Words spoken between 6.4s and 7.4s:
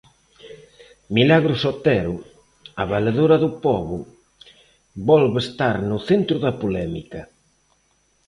da polémica.